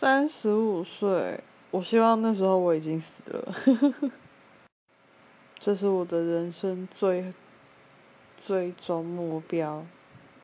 [0.00, 3.52] 三十五岁，我希望那时候我已经死了。
[5.58, 7.34] 这是我的人生最
[8.36, 9.84] 最终目标。